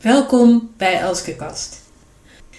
Welkom 0.00 0.70
bij 0.76 1.00
Elskekast. 1.00 1.80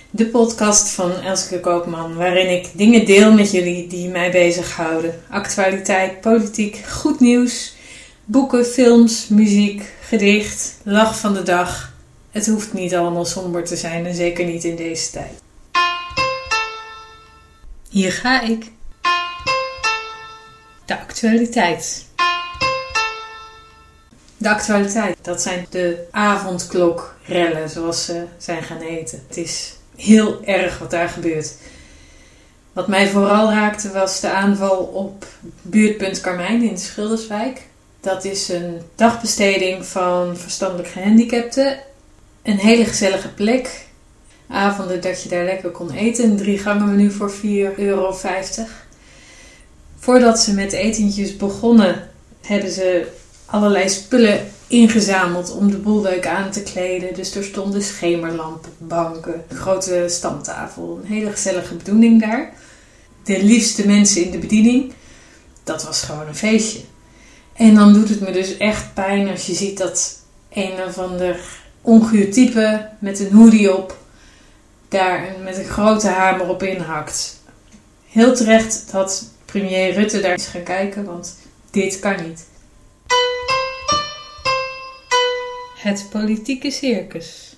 De 0.09 0.25
podcast 0.25 0.89
van 0.89 1.11
Elske 1.11 1.59
Koopman, 1.59 2.15
waarin 2.15 2.49
ik 2.49 2.69
dingen 2.73 3.05
deel 3.05 3.33
met 3.33 3.51
jullie 3.51 3.87
die 3.87 4.09
mij 4.09 4.31
bezighouden. 4.31 5.21
Actualiteit, 5.29 6.21
politiek, 6.21 6.75
goed 6.75 7.19
nieuws, 7.19 7.75
boeken, 8.25 8.65
films, 8.65 9.27
muziek, 9.27 9.93
gedicht, 10.01 10.77
lach 10.83 11.19
van 11.19 11.33
de 11.33 11.43
dag. 11.43 11.93
Het 12.31 12.47
hoeft 12.47 12.73
niet 12.73 12.95
allemaal 12.95 13.25
somber 13.25 13.63
te 13.63 13.75
zijn 13.75 14.05
en 14.05 14.15
zeker 14.15 14.45
niet 14.45 14.63
in 14.63 14.75
deze 14.75 15.11
tijd. 15.11 15.42
Hier 17.93 18.11
ga 18.11 18.41
ik. 18.41 18.71
De 20.85 20.99
actualiteit. 20.99 22.05
De 24.37 24.49
actualiteit, 24.49 25.17
dat 25.21 25.41
zijn 25.41 25.65
de 25.69 26.07
avondklokrellen, 26.11 27.69
zoals 27.69 28.05
ze 28.05 28.25
zijn 28.37 28.63
gaan 28.63 28.81
heten. 28.81 29.23
Het 29.27 29.37
is 29.37 29.75
heel 29.95 30.43
erg 30.45 30.79
wat 30.79 30.91
daar 30.91 31.09
gebeurt. 31.09 31.55
Wat 32.73 32.87
mij 32.87 33.09
vooral 33.09 33.49
raakte 33.49 33.91
was 33.91 34.19
de 34.19 34.29
aanval 34.29 34.77
op 34.77 35.25
buurtpunt 35.61 36.21
Carmijn 36.21 36.63
in 36.63 36.77
Schilderswijk. 36.77 37.61
Dat 37.99 38.25
is 38.25 38.49
een 38.49 38.81
dagbesteding 38.95 39.85
van 39.85 40.37
verstandelijk 40.37 40.89
gehandicapten. 40.89 41.79
Een 42.43 42.57
hele 42.57 42.85
gezellige 42.85 43.29
plek 43.29 43.91
avonden 44.47 45.01
dat 45.01 45.23
je 45.23 45.29
daar 45.29 45.45
lekker 45.45 45.69
kon 45.69 45.91
eten. 45.91 46.37
Drie 46.37 46.57
gangen 46.57 46.89
menu 46.89 47.11
voor 47.11 47.31
4,50 47.31 47.39
euro. 47.77 48.17
Voordat 49.97 50.39
ze 50.39 50.53
met 50.53 50.71
etentjes 50.71 51.37
begonnen, 51.37 52.09
hebben 52.41 52.71
ze 52.71 53.07
allerlei 53.45 53.89
spullen 53.89 54.39
ingezameld 54.67 55.55
om 55.55 55.71
de 55.71 55.77
boel 55.77 56.07
aan 56.21 56.51
te 56.51 56.63
kleden. 56.63 57.13
Dus 57.13 57.35
er 57.35 57.43
stonden 57.43 57.81
schemerlampen, 57.81 58.71
banken, 58.77 59.43
grote 59.53 60.05
stamtafel. 60.07 60.99
Een 61.01 61.13
hele 61.13 61.31
gezellige 61.31 61.75
bedoeling 61.75 62.21
daar. 62.21 62.53
De 63.23 63.43
liefste 63.43 63.87
mensen 63.87 64.25
in 64.25 64.31
de 64.31 64.37
bediening. 64.37 64.93
Dat 65.63 65.83
was 65.83 66.01
gewoon 66.01 66.27
een 66.27 66.35
feestje. 66.35 66.79
En 67.53 67.75
dan 67.75 67.93
doet 67.93 68.09
het 68.09 68.19
me 68.19 68.31
dus 68.31 68.57
echt 68.57 68.93
pijn 68.93 69.29
als 69.29 69.45
je 69.45 69.53
ziet 69.53 69.77
dat 69.77 70.19
een 70.53 70.83
of 70.87 70.97
ander 70.97 71.39
onguur 71.81 72.31
type 72.31 72.89
met 72.99 73.19
een 73.19 73.31
hoodie 73.31 73.77
op 73.77 73.97
daar 74.93 75.35
met 75.43 75.57
een 75.57 75.65
grote 75.65 76.07
hamer 76.07 76.49
op 76.49 76.63
inhakt. 76.63 77.41
Heel 78.09 78.35
terecht 78.35 78.91
dat 78.91 79.25
premier 79.45 79.93
Rutte 79.93 80.21
daar 80.21 80.33
is 80.33 80.45
gaan 80.45 80.63
kijken, 80.63 81.05
want 81.05 81.37
dit 81.71 81.99
kan 81.99 82.15
niet. 82.27 82.45
Het 85.75 86.07
politieke 86.09 86.71
circus. 86.71 87.55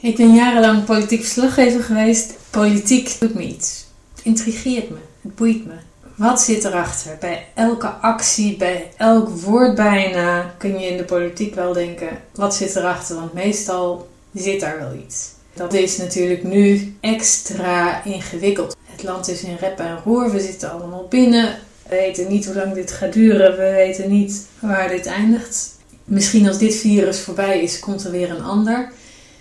Ik 0.00 0.16
ben 0.16 0.34
jarenlang 0.34 0.84
politiek 0.84 1.20
verslaggever 1.20 1.82
geweest. 1.82 2.34
Politiek 2.50 3.16
doet 3.20 3.34
me 3.34 3.42
iets. 3.42 3.86
Het 4.14 4.24
intrigeert 4.24 4.90
me. 4.90 4.96
Het 5.22 5.34
boeit 5.34 5.66
me. 5.66 5.74
Wat 6.14 6.40
zit 6.40 6.64
erachter? 6.64 7.16
Bij 7.20 7.46
elke 7.54 7.88
actie, 7.88 8.56
bij 8.56 8.90
elk 8.96 9.28
woord 9.28 9.74
bijna 9.74 10.54
kun 10.58 10.78
je 10.78 10.86
in 10.86 10.96
de 10.96 11.04
politiek 11.04 11.54
wel 11.54 11.72
denken: 11.72 12.08
wat 12.34 12.54
zit 12.54 12.76
erachter? 12.76 13.16
Want 13.16 13.32
meestal 13.32 14.08
zit 14.34 14.60
daar 14.60 14.78
wel 14.78 14.92
iets. 15.06 15.30
Dat 15.54 15.74
is 15.74 15.96
natuurlijk 15.96 16.42
nu 16.42 16.96
extra 17.00 18.04
ingewikkeld. 18.04 18.76
Het 18.84 19.02
land 19.02 19.28
is 19.28 19.42
in 19.42 19.56
rep 19.60 19.78
en 19.78 19.98
roer, 20.04 20.32
we 20.32 20.40
zitten 20.40 20.70
allemaal 20.70 21.06
binnen. 21.08 21.58
We 21.88 21.96
weten 21.96 22.28
niet 22.28 22.46
hoe 22.46 22.54
lang 22.54 22.74
dit 22.74 22.92
gaat 22.92 23.12
duren, 23.12 23.56
we 23.56 23.70
weten 23.70 24.10
niet 24.10 24.46
waar 24.58 24.88
dit 24.88 25.06
eindigt. 25.06 25.76
Misschien 26.04 26.48
als 26.48 26.58
dit 26.58 26.74
virus 26.74 27.20
voorbij 27.20 27.62
is, 27.62 27.78
komt 27.78 28.04
er 28.04 28.10
weer 28.10 28.30
een 28.30 28.44
ander 28.44 28.92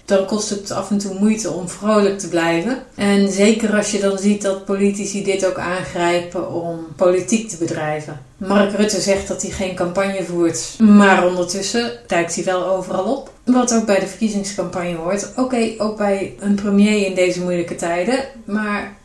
dan 0.08 0.26
kost 0.26 0.50
het 0.50 0.72
af 0.72 0.90
en 0.90 0.98
toe 0.98 1.20
moeite 1.20 1.52
om 1.52 1.70
vrolijk 1.70 2.20
te 2.20 2.28
blijven. 2.28 2.84
En 2.96 3.32
zeker 3.32 3.76
als 3.76 3.92
je 3.92 4.00
dan 4.00 4.18
ziet 4.18 4.42
dat 4.42 4.66
politici 4.66 5.24
dit 5.24 5.46
ook 5.46 5.58
aangrijpen 5.58 6.52
om 6.54 6.88
politiek 6.96 7.50
te 7.50 7.58
bedrijven. 7.58 8.22
Mark 8.38 8.76
Rutte 8.76 9.02
zegt 9.02 9.28
dat 9.28 9.42
hij 9.42 9.52
geen 9.52 9.76
campagne 9.76 10.24
voert, 10.24 10.76
maar 10.80 11.28
ondertussen 11.28 11.92
duikt 12.08 12.36
hij 12.36 12.44
wel 12.44 12.66
overal 12.66 13.16
op. 13.16 13.32
Wat 13.48 13.74
ook 13.74 13.86
bij 13.86 14.00
de 14.00 14.08
verkiezingscampagne 14.08 14.96
hoort. 14.96 15.32
Oké, 15.36 15.74
ook 15.78 15.98
bij 15.98 16.36
een 16.40 16.56
premier 16.56 17.06
in 17.06 17.16
deze 17.16 17.42
moeilijke 17.42 17.76
tijden, 17.76 18.24
maar 18.46 18.96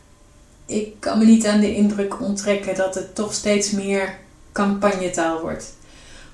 ik 0.65 0.93
kan 0.99 1.17
me 1.17 1.25
niet 1.25 1.47
aan 1.47 1.59
de 1.59 1.75
indruk 1.75 2.21
onttrekken 2.21 2.75
dat 2.75 2.95
het 2.95 3.15
toch 3.15 3.33
steeds 3.33 3.71
meer 3.71 4.17
campagnetaal 4.51 5.41
wordt. 5.41 5.73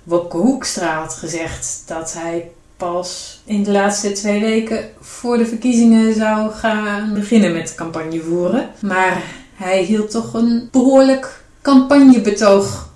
Wopke 0.04 0.38
Hoekstra 0.38 1.00
had 1.00 1.14
gezegd 1.14 1.84
dat 1.86 2.14
hij 2.14 2.52
pas 2.78 3.42
in 3.46 3.64
de 3.64 3.72
laatste 3.72 4.12
twee 4.12 4.40
weken 4.40 4.90
voor 5.00 5.38
de 5.38 5.46
verkiezingen 5.46 6.14
zou 6.14 6.52
gaan 6.52 7.14
beginnen 7.14 7.54
met 7.54 7.76
campagne 7.76 8.22
voeren. 8.22 8.70
Maar 8.82 9.24
hij 9.54 9.84
hield 9.84 10.12
toch 10.12 10.34
een 10.34 10.68
behoorlijk 10.72 11.44
campagnebetoog 11.62 12.90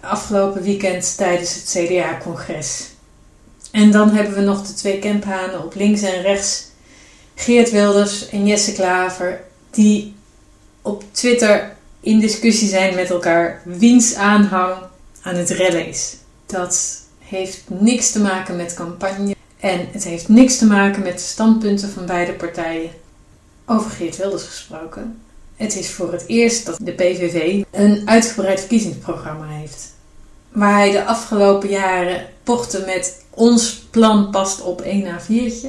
afgelopen 0.00 0.62
weekend 0.62 1.16
tijdens 1.16 1.54
het 1.54 1.86
CDA-congres. 1.86 2.93
En 3.74 3.90
dan 3.90 4.10
hebben 4.10 4.34
we 4.34 4.40
nog 4.40 4.66
de 4.66 4.74
twee 4.74 4.98
kemphanen 4.98 5.64
op 5.64 5.74
links 5.74 6.02
en 6.02 6.22
rechts. 6.22 6.66
Geert 7.34 7.70
Wilders 7.70 8.28
en 8.28 8.46
Jesse 8.46 8.72
Klaver, 8.72 9.40
die 9.70 10.14
op 10.82 11.04
Twitter 11.10 11.76
in 12.00 12.20
discussie 12.20 12.68
zijn 12.68 12.94
met 12.94 13.10
elkaar 13.10 13.62
wiens 13.64 14.14
aanhang 14.14 14.74
aan 15.22 15.34
het 15.34 15.50
rellen 15.50 15.86
is. 15.86 16.16
Dat 16.46 17.00
heeft 17.18 17.62
niks 17.66 18.10
te 18.10 18.20
maken 18.20 18.56
met 18.56 18.74
campagne 18.74 19.34
en 19.60 19.88
het 19.92 20.04
heeft 20.04 20.28
niks 20.28 20.58
te 20.58 20.66
maken 20.66 21.02
met 21.02 21.12
de 21.12 21.24
standpunten 21.24 21.88
van 21.88 22.06
beide 22.06 22.32
partijen. 22.32 22.90
Over 23.66 23.90
Geert 23.90 24.16
Wilders 24.16 24.44
gesproken. 24.44 25.22
Het 25.56 25.76
is 25.76 25.90
voor 25.90 26.12
het 26.12 26.24
eerst 26.26 26.66
dat 26.66 26.78
de 26.82 26.92
PVV 26.92 27.64
een 27.70 28.02
uitgebreid 28.04 28.60
verkiezingsprogramma 28.60 29.46
heeft. 29.46 29.92
Waar 30.48 30.76
hij 30.76 30.90
de 30.90 31.04
afgelopen 31.04 31.68
jaren 31.68 32.26
pochte 32.42 32.82
met 32.86 33.23
ons 33.34 33.86
plan 33.90 34.30
past 34.30 34.60
op 34.60 34.80
1 34.80 35.04
A4'tje, 35.04 35.68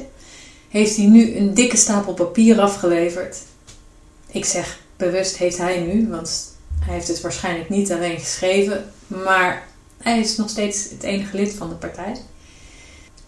heeft 0.68 0.96
hij 0.96 1.06
nu 1.06 1.36
een 1.36 1.54
dikke 1.54 1.76
stapel 1.76 2.14
papier 2.14 2.60
afgeleverd. 2.60 3.38
Ik 4.26 4.44
zeg 4.44 4.78
bewust 4.96 5.36
heeft 5.36 5.58
hij 5.58 5.80
nu, 5.80 6.08
want 6.08 6.56
hij 6.80 6.94
heeft 6.94 7.08
het 7.08 7.20
waarschijnlijk 7.20 7.68
niet 7.68 7.92
alleen 7.92 8.18
geschreven, 8.18 8.92
maar 9.06 9.68
hij 9.98 10.18
is 10.20 10.36
nog 10.36 10.48
steeds 10.48 10.90
het 10.90 11.02
enige 11.02 11.36
lid 11.36 11.52
van 11.52 11.68
de 11.68 11.74
partij. 11.74 12.16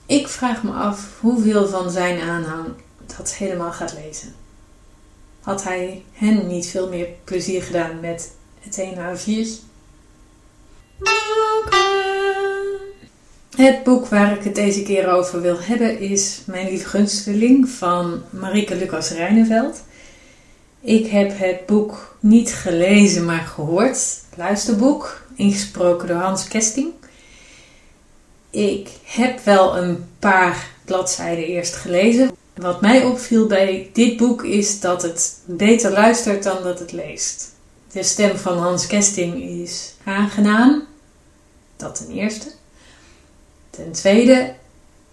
Ik 0.06 0.28
vraag 0.28 0.62
me 0.62 0.72
af 0.72 1.08
hoeveel 1.20 1.68
van 1.68 1.90
zijn 1.90 2.20
aanhang 2.20 2.66
dat 3.16 3.34
helemaal 3.34 3.72
gaat 3.72 3.94
lezen. 4.04 4.34
Had 5.40 5.64
hij 5.64 6.04
hen 6.12 6.46
niet 6.46 6.66
veel 6.66 6.88
meer 6.88 7.08
plezier 7.24 7.62
gedaan 7.62 8.00
met 8.00 8.30
het 8.60 8.76
ene 8.76 9.16
A4'tje? 9.16 9.66
Het 13.58 13.82
boek 13.82 14.06
waar 14.06 14.32
ik 14.32 14.44
het 14.44 14.54
deze 14.54 14.82
keer 14.82 15.08
over 15.08 15.40
wil 15.40 15.60
hebben 15.60 16.00
is 16.00 16.40
Mijn 16.46 16.68
lieve 16.68 16.88
gunsteling 16.88 17.68
van 17.68 18.22
Marike 18.30 18.76
Lucas 18.76 19.10
Rijneveld. 19.10 19.82
Ik 20.80 21.06
heb 21.06 21.38
het 21.38 21.66
boek 21.66 22.16
niet 22.20 22.54
gelezen, 22.54 23.24
maar 23.24 23.40
gehoord. 23.40 24.20
Luisterboek 24.36 25.22
ingesproken 25.36 26.08
door 26.08 26.16
Hans 26.16 26.48
Kesting. 26.48 26.92
Ik 28.50 28.88
heb 29.04 29.44
wel 29.44 29.76
een 29.76 30.08
paar 30.18 30.70
bladzijden 30.84 31.44
eerst 31.44 31.74
gelezen. 31.74 32.30
Wat 32.54 32.80
mij 32.80 33.04
opviel 33.04 33.46
bij 33.46 33.90
dit 33.92 34.16
boek 34.16 34.44
is 34.44 34.80
dat 34.80 35.02
het 35.02 35.40
beter 35.44 35.90
luistert 35.90 36.42
dan 36.42 36.62
dat 36.62 36.78
het 36.78 36.92
leest. 36.92 37.52
De 37.92 38.02
stem 38.02 38.36
van 38.36 38.58
Hans 38.58 38.86
Kesting 38.86 39.42
is 39.42 39.94
aangenaam. 40.04 40.82
Dat 41.76 41.94
ten 41.94 42.10
eerste. 42.10 42.57
Ten 43.70 43.92
tweede, 43.92 44.54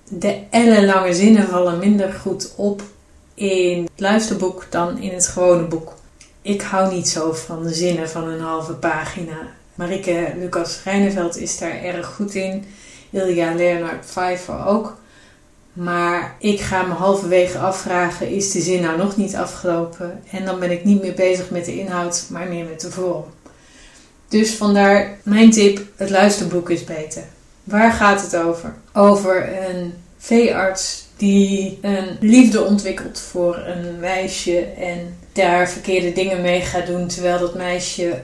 de 0.08 0.40
ellenlange 0.50 1.14
zinnen 1.14 1.48
vallen 1.48 1.80
minder 1.80 2.14
goed 2.14 2.54
op 2.56 2.82
in 3.34 3.84
het 3.84 4.00
luisterboek 4.00 4.68
dan 4.70 4.98
in 4.98 5.14
het 5.14 5.28
gewone 5.28 5.64
boek. 5.64 5.94
Ik 6.42 6.62
hou 6.62 6.94
niet 6.94 7.08
zo 7.08 7.34
van 7.34 7.64
de 7.64 7.74
zinnen 7.74 8.10
van 8.10 8.28
een 8.28 8.40
halve 8.40 8.74
pagina. 8.74 9.38
Marike 9.76 10.34
Lucas 10.38 10.84
Rijneveld 10.84 11.38
is 11.38 11.58
daar 11.58 11.84
erg 11.84 12.08
goed 12.08 12.34
in. 12.34 12.66
Ilja 13.10 13.54
Leonard 13.54 14.06
Pfeiffer 14.06 14.66
ook. 14.66 14.98
Maar 15.74 16.36
ik 16.40 16.60
ga 16.60 16.82
me 16.82 16.94
halverwege 16.94 17.58
afvragen: 17.58 18.30
is 18.30 18.52
de 18.52 18.62
zin 18.62 18.82
nou 18.82 18.98
nog 18.98 19.18
niet 19.18 19.36
afgelopen? 19.36 20.24
En 20.32 20.46
dan 20.46 20.60
ben 20.60 20.72
ik 20.72 20.84
niet 20.84 21.02
meer 21.02 21.14
bezig 21.14 21.50
met 21.50 21.66
de 21.66 21.80
inhoud, 21.80 22.26
maar 22.30 22.48
meer 22.48 22.66
met 22.66 22.82
de 22.82 22.92
vorm. 22.92 23.26
Dus 24.28 24.56
vandaar 24.56 25.18
mijn 25.24 25.52
tip: 25.52 25.82
het 25.96 26.10
luisterboek 26.10 26.70
is 26.70 26.84
beter. 26.84 27.24
Waar 27.66 27.92
gaat 27.92 28.22
het 28.22 28.36
over? 28.36 28.74
Over 28.94 29.68
een 29.70 29.94
veearts 30.18 31.06
die 31.18 31.80
een 31.82 32.18
liefde 32.20 32.64
ontwikkelt 32.64 33.20
voor 33.20 33.58
een 33.58 34.00
meisje 34.00 34.60
en 34.62 35.18
daar 35.32 35.70
verkeerde 35.70 36.14
dingen 36.14 36.42
mee 36.42 36.62
gaat 36.62 36.88
doen, 36.88 37.08
terwijl 37.08 37.40
dat 37.40 37.56
meisje 37.56 38.24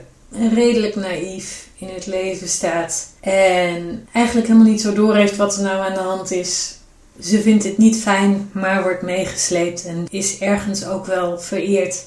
redelijk 0.54 0.96
naïef 0.96 1.68
in 1.76 1.88
het 1.94 2.06
leven 2.06 2.48
staat 2.48 3.08
en 3.20 4.08
eigenlijk 4.12 4.46
helemaal 4.46 4.68
niet 4.70 4.80
zo 4.80 4.92
doorheeft 4.92 5.36
wat 5.36 5.56
er 5.56 5.62
nou 5.62 5.80
aan 5.80 5.94
de 5.94 6.00
hand 6.00 6.30
is. 6.30 6.76
Ze 7.20 7.40
vindt 7.40 7.64
het 7.64 7.78
niet 7.78 7.96
fijn, 7.96 8.50
maar 8.52 8.82
wordt 8.82 9.02
meegesleept 9.02 9.84
en 9.86 10.06
is 10.10 10.38
ergens 10.38 10.86
ook 10.86 11.06
wel 11.06 11.40
vereerd 11.40 12.04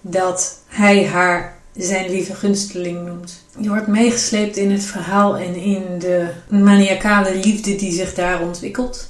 dat 0.00 0.58
hij 0.66 1.06
haar 1.06 1.58
zijn 1.76 2.10
lieve 2.10 2.34
gunsteling 2.34 3.06
noemt. 3.06 3.44
Je 3.60 3.68
wordt 3.68 3.86
meegesleept 3.86 4.56
in 4.56 4.70
het 4.70 4.84
verhaal 4.84 5.36
en 5.36 5.54
in 5.54 5.82
de 5.98 6.28
maniacale 6.48 7.36
liefde 7.36 7.76
die 7.76 7.92
zich 7.92 8.14
daar 8.14 8.42
ontwikkelt. 8.42 9.08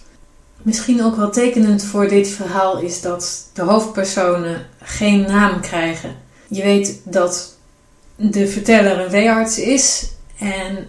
Misschien 0.62 1.02
ook 1.02 1.16
wel 1.16 1.30
tekenend 1.30 1.84
voor 1.84 2.08
dit 2.08 2.28
verhaal 2.28 2.78
is 2.80 3.00
dat 3.00 3.50
de 3.52 3.62
hoofdpersonen 3.62 4.66
geen 4.82 5.20
naam 5.20 5.60
krijgen. 5.60 6.16
Je 6.48 6.62
weet 6.62 7.00
dat 7.04 7.56
de 8.16 8.48
verteller 8.48 8.98
een 9.00 9.10
weearts 9.10 9.58
is 9.58 10.10
en 10.38 10.86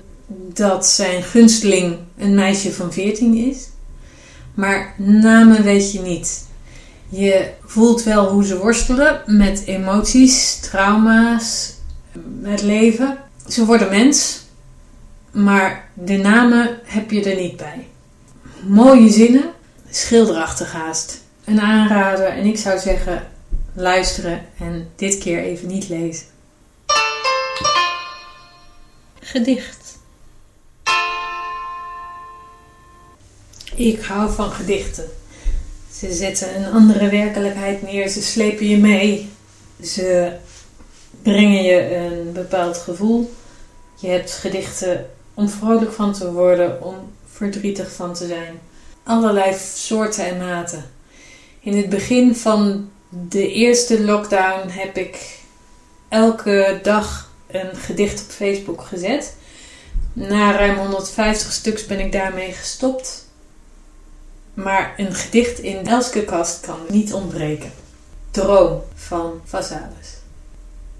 dat 0.53 0.88
zijn 0.88 1.23
gunsteling 1.23 1.97
een 2.17 2.35
meisje 2.35 2.73
van 2.73 2.94
14 2.94 3.35
is. 3.35 3.67
Maar 4.53 4.94
namen 4.97 5.63
weet 5.63 5.91
je 5.91 6.01
niet. 6.01 6.47
Je 7.09 7.50
voelt 7.65 8.03
wel 8.03 8.29
hoe 8.29 8.45
ze 8.45 8.57
worstelen 8.57 9.21
met 9.25 9.63
emoties, 9.65 10.59
trauma's, 10.59 11.73
het 12.44 12.61
leven. 12.61 13.17
Ze 13.49 13.65
worden 13.65 13.89
mens, 13.89 14.41
maar 15.31 15.89
de 15.93 16.17
namen 16.17 16.79
heb 16.83 17.11
je 17.11 17.23
er 17.23 17.41
niet 17.41 17.57
bij. 17.57 17.87
Mooie 18.61 19.09
zinnen, 19.09 19.53
schilderachtig 19.89 20.71
haast. 20.71 21.21
Een 21.43 21.61
aanrader 21.61 22.27
en 22.27 22.45
ik 22.45 22.57
zou 22.57 22.79
zeggen 22.79 23.27
luisteren 23.73 24.45
en 24.59 24.89
dit 24.95 25.17
keer 25.17 25.43
even 25.43 25.67
niet 25.67 25.89
lezen. 25.89 26.25
Gedicht. 29.19 29.97
Ik 33.75 34.01
hou 34.01 34.33
van 34.33 34.51
gedichten. 34.51 35.09
Ze 35.93 36.13
zetten 36.13 36.55
een 36.55 36.71
andere 36.71 37.09
werkelijkheid 37.09 37.81
neer, 37.81 38.07
ze 38.07 38.21
slepen 38.21 38.67
je 38.67 38.77
mee, 38.77 39.29
ze 39.83 40.31
brengen 41.21 41.63
je 41.63 41.95
een 41.95 42.33
bepaald 42.33 42.77
gevoel. 42.77 43.37
Je 43.99 44.07
hebt 44.07 44.31
gedichten 44.31 45.09
om 45.33 45.49
vrolijk 45.49 45.91
van 45.91 46.13
te 46.13 46.31
worden, 46.31 46.83
om 46.83 46.95
verdrietig 47.31 47.91
van 47.91 48.13
te 48.13 48.27
zijn. 48.27 48.59
Allerlei 49.03 49.55
soorten 49.75 50.25
en 50.25 50.37
maten. 50.37 50.91
In 51.59 51.77
het 51.77 51.89
begin 51.89 52.35
van 52.35 52.89
de 53.09 53.51
eerste 53.51 54.03
lockdown 54.03 54.69
heb 54.69 54.97
ik 54.97 55.39
elke 56.09 56.79
dag 56.83 57.31
een 57.47 57.75
gedicht 57.75 58.21
op 58.21 58.29
Facebook 58.29 58.81
gezet. 58.81 59.35
Na 60.13 60.51
ruim 60.51 60.77
150 60.77 61.51
stuks 61.51 61.85
ben 61.85 61.99
ik 61.99 62.11
daarmee 62.11 62.51
gestopt. 62.51 63.25
Maar 64.53 64.93
een 64.97 65.13
gedicht 65.13 65.59
in 65.59 65.87
elke 65.87 66.23
kast 66.23 66.59
kan 66.59 66.79
niet 66.89 67.13
ontbreken. 67.13 67.71
Droom 68.31 68.81
van 68.95 69.41
Vazalis. 69.45 70.17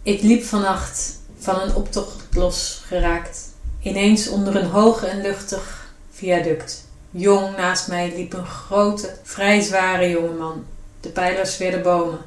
Ik 0.04 0.22
liep 0.22 0.44
vannacht 0.44 1.19
van 1.40 1.62
een 1.62 1.76
optocht 1.76 2.36
losgeraakt. 2.36 3.48
Ineens 3.82 4.28
onder 4.28 4.56
een 4.56 4.70
hoog 4.70 5.04
en 5.04 5.22
luchtig 5.22 5.94
viaduct. 6.12 6.84
Jong 7.12 7.56
naast 7.56 7.88
mij 7.88 8.16
liep 8.16 8.34
een 8.34 8.46
grote, 8.46 9.14
vrij 9.24 9.62
zware 9.62 10.10
jongeman. 10.10 10.66
De 11.00 11.10
pijlers 11.10 11.58
werden 11.58 11.82
bomen 11.82 12.20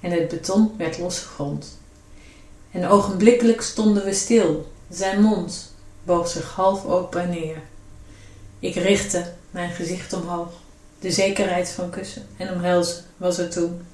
en 0.00 0.10
het 0.10 0.28
beton 0.28 0.74
werd 0.76 0.98
losgegrond. 0.98 1.78
En 2.70 2.88
ogenblikkelijk 2.88 3.60
stonden 3.60 4.04
we 4.04 4.12
stil. 4.12 4.72
Zijn 4.90 5.22
mond 5.22 5.72
boog 6.02 6.28
zich 6.28 6.50
half 6.50 6.84
open 6.84 7.20
en 7.20 7.30
neer. 7.30 7.62
Ik 8.58 8.74
richtte 8.74 9.32
mijn 9.50 9.70
gezicht 9.70 10.12
omhoog. 10.12 10.52
De 10.98 11.10
zekerheid 11.10 11.70
van 11.70 11.90
kussen 11.90 12.26
en 12.36 12.52
omhelzen 12.52 13.04
was 13.16 13.38
er 13.38 13.50
toen 13.50 13.86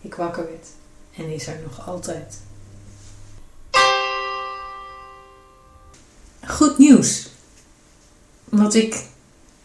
ik 0.00 0.14
wakker 0.14 0.44
werd 0.44 0.66
en 1.16 1.32
is 1.32 1.46
er 1.46 1.58
nog 1.62 1.88
altijd. 1.88 2.38
Goed 6.50 6.78
nieuws. 6.78 7.28
Wat 8.44 8.74
ik 8.74 9.04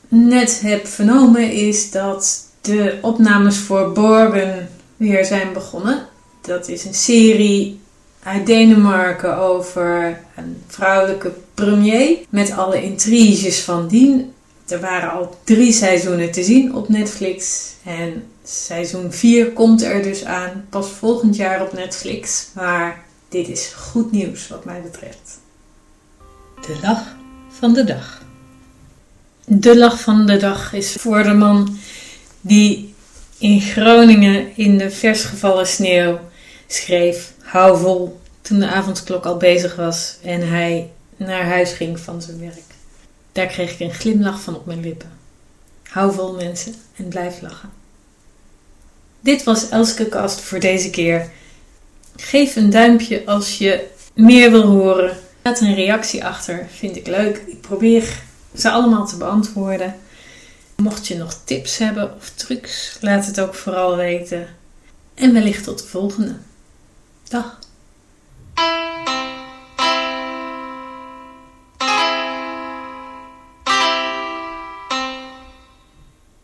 net 0.08 0.62
heb 0.62 0.88
vernomen 0.88 1.52
is 1.52 1.92
dat 1.92 2.46
de 2.62 2.98
opnames 3.02 3.58
voor 3.58 3.92
Borgen 3.92 4.70
weer 4.98 5.26
zijn 5.26 5.54
begonnen. 5.54 6.08
Dat 6.42 6.68
is 6.68 6.86
een 6.86 6.94
serie 6.94 7.80
uit 8.24 8.46
Denemarken 8.46 9.38
over 9.38 10.20
een 10.36 10.64
vrouwelijke 10.68 11.34
premier 11.54 12.18
met 12.30 12.52
alle 12.52 12.84
intriges 12.84 13.60
van 13.60 13.88
dien. 13.88 14.34
Er 14.68 14.80
waren 14.80 15.12
al 15.12 15.38
drie 15.44 15.74
seizoenen 15.74 16.32
te 16.32 16.44
zien 16.44 16.76
op 16.76 16.90
Netflix. 16.90 17.64
En 17.84 18.24
seizoen 18.44 19.12
4 19.12 19.52
komt 19.52 19.84
er 19.84 20.04
dus 20.04 20.24
aan. 20.24 20.66
Pas 20.70 20.90
volgend 20.90 21.36
jaar 21.36 21.62
op 21.62 21.74
Netflix. 21.74 22.48
Maar 22.54 23.04
dit 23.30 23.48
is 23.48 23.74
goed 23.76 24.12
nieuws 24.12 24.48
wat 24.48 24.66
mij 24.66 24.82
betreft. 24.82 25.44
De 26.66 26.78
lach 26.82 27.16
van 27.50 27.74
de 27.74 27.84
dag. 27.84 28.22
De 29.46 29.78
lach 29.78 30.00
van 30.00 30.26
de 30.26 30.38
dag 30.38 30.74
is 30.74 30.92
voor 30.92 31.24
de 31.24 31.34
man 31.34 31.78
die 32.42 32.94
in 33.38 33.62
Groningen 33.62 34.58
in 34.58 34.78
de 34.78 34.92
versgevallen 34.92 35.68
sneeuw 35.68 36.20
schreef: 36.68 37.34
Hou 37.42 37.80
vol. 37.80 38.20
Toen 38.42 38.60
de 38.60 38.68
avondklok 38.68 39.26
al 39.26 39.38
bezig 39.38 39.76
was 39.76 40.18
en 40.24 40.50
hij 40.50 40.92
naar 41.18 41.46
huis 41.46 41.72
ging 41.72 42.00
van 42.00 42.22
zijn 42.22 42.40
werk. 42.40 42.74
Daar 43.32 43.48
kreeg 43.48 43.74
ik 43.74 43.80
een 43.80 43.94
glimlach 43.94 44.42
van 44.42 44.56
op 44.56 44.66
mijn 44.66 44.82
lippen. 44.82 45.12
Hou 45.84 46.14
vol 46.14 46.34
mensen 46.34 46.76
en 46.96 47.08
blijf 47.08 47.42
lachen. 47.42 47.70
Dit 49.20 49.44
was 49.44 49.70
Elske 49.70 50.06
Kast 50.06 50.42
voor 50.42 50.60
deze 50.60 50.90
keer. 50.90 51.30
Geef 52.16 52.56
een 52.56 52.70
duimpje 52.70 53.26
als 53.26 53.58
je 53.58 53.88
meer 54.14 54.52
wil 54.52 54.66
horen. 54.66 55.18
Laat 55.46 55.62
een 55.62 55.76
reactie 55.76 56.26
achter, 56.26 56.68
vind 56.70 56.96
ik 56.96 57.08
leuk. 57.08 57.38
Ik 57.38 57.62
probeer 57.62 58.22
ze 58.56 58.72
allemaal 58.72 59.08
te 59.08 59.18
beantwoorden. 59.18 59.96
Mocht 60.76 61.08
je 61.08 61.18
nog 61.18 61.34
tips 61.44 61.78
hebben 61.78 62.16
of 62.16 62.30
trucs, 62.30 62.98
laat 63.02 63.26
het 63.26 63.40
ook 63.40 63.54
vooral 63.54 63.96
weten. 63.96 64.48
En 65.14 65.34
wellicht 65.34 65.64
tot 65.64 65.80
de 65.80 65.88
volgende. 65.88 66.36
Dag. 67.28 67.60